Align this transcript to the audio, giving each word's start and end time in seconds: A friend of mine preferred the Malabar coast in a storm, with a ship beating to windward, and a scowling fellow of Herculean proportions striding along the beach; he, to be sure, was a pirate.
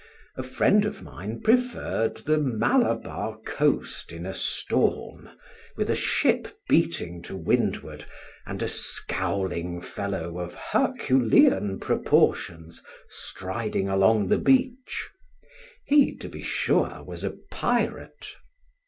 A 0.35 0.41
friend 0.41 0.83
of 0.85 1.03
mine 1.03 1.41
preferred 1.41 2.17
the 2.25 2.39
Malabar 2.39 3.37
coast 3.45 4.11
in 4.11 4.25
a 4.25 4.33
storm, 4.33 5.29
with 5.77 5.91
a 5.91 5.95
ship 5.95 6.47
beating 6.67 7.21
to 7.21 7.37
windward, 7.37 8.05
and 8.47 8.63
a 8.63 8.67
scowling 8.67 9.79
fellow 9.79 10.39
of 10.39 10.55
Herculean 10.55 11.79
proportions 11.79 12.81
striding 13.09 13.87
along 13.89 14.29
the 14.29 14.39
beach; 14.39 15.07
he, 15.85 16.15
to 16.15 16.27
be 16.29 16.41
sure, 16.41 17.03
was 17.05 17.23
a 17.23 17.37
pirate. 17.51 18.37